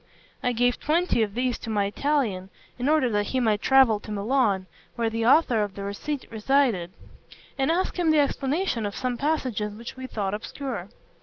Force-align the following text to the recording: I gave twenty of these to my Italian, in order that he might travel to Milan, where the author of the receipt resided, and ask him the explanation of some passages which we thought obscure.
I 0.41 0.51
gave 0.51 0.79
twenty 0.79 1.21
of 1.21 1.35
these 1.35 1.59
to 1.59 1.69
my 1.69 1.85
Italian, 1.85 2.49
in 2.79 2.89
order 2.89 3.07
that 3.11 3.27
he 3.27 3.39
might 3.39 3.61
travel 3.61 3.99
to 3.99 4.09
Milan, 4.11 4.65
where 4.95 5.11
the 5.11 5.27
author 5.27 5.61
of 5.61 5.75
the 5.75 5.83
receipt 5.83 6.25
resided, 6.31 6.91
and 7.55 7.69
ask 7.69 7.99
him 7.99 8.09
the 8.09 8.17
explanation 8.19 8.87
of 8.87 8.95
some 8.95 9.15
passages 9.15 9.75
which 9.75 9.95
we 9.95 10.07
thought 10.07 10.33
obscure. 10.33 10.89